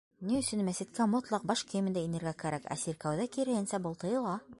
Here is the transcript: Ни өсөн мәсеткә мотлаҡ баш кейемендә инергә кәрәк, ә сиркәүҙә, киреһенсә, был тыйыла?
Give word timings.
Ни 0.27 0.35
өсөн 0.37 0.61
мәсеткә 0.69 1.05
мотлаҡ 1.11 1.45
баш 1.51 1.63
кейемендә 1.73 2.03
инергә 2.07 2.33
кәрәк, 2.45 2.65
ә 2.77 2.79
сиркәүҙә, 2.85 3.29
киреһенсә, 3.37 3.81
был 3.85 3.99
тыйыла? 4.05 4.35